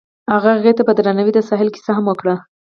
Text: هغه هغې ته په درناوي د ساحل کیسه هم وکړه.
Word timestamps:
هغه 0.33 0.49
هغې 0.57 0.71
ته 0.77 0.81
په 0.87 0.93
درناوي 0.97 1.31
د 1.33 1.39
ساحل 1.49 1.69
کیسه 1.75 1.91
هم 1.97 2.05
وکړه. 2.07 2.35